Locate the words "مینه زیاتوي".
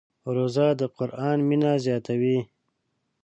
1.47-2.37